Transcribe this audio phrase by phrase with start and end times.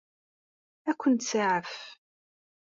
[0.89, 1.73] Ad ken-tsaɛef?